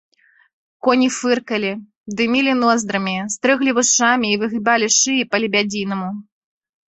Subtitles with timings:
[0.85, 1.73] Коні фыркалі,
[2.21, 6.09] дымілі ноздрамі, стрыглі вушамі і выгібалі шыі па-лебядзінаму.